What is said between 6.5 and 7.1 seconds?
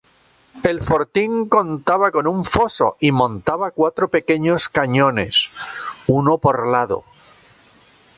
lado.